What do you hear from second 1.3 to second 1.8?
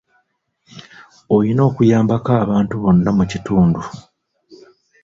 Olina